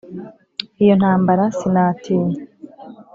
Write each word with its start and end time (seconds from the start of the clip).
iyo 0.81 0.93
ntambara 0.99 1.43
sinatinya 1.57 2.39